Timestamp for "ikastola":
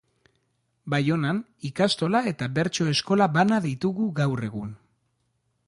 1.69-2.21